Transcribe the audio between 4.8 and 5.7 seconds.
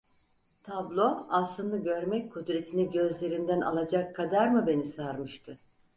sarmıştı?